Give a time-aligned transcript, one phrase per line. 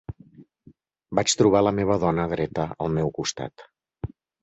[1.19, 3.71] Vaig trobar la meva dona dreta al meu costat